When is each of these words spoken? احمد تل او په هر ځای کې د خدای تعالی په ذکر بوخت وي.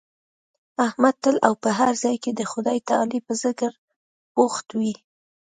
احمد 0.87 1.15
تل 1.23 1.35
او 1.47 1.53
په 1.63 1.69
هر 1.77 1.89
ځای 2.03 2.15
کې 2.23 2.31
د 2.33 2.41
خدای 2.51 2.77
تعالی 2.89 3.19
په 3.27 3.33
ذکر 3.43 3.71
بوخت 4.35 4.67
وي. 4.79 4.93